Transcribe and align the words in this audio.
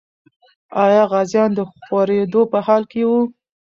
آیا 0.85 1.03
غازیان 1.11 1.49
د 1.55 1.59
خورېدو 1.85 2.41
په 2.51 2.59
حال 2.65 2.83
کې 2.91 3.01
وو؟ 3.07 3.19